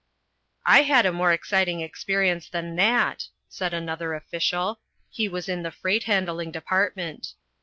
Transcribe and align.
"I 0.65 0.81
had 0.81 1.05
a 1.05 1.13
more 1.13 1.31
exciting 1.31 1.81
experience 1.81 2.49
than 2.49 2.75
that," 2.77 3.25
said 3.49 3.71
another 3.71 4.15
official 4.15 4.79
he 5.11 5.29
was 5.29 5.47
in 5.47 5.61
the 5.61 5.69
freight 5.69 6.05
handling 6.05 6.49
department. 6.49 7.33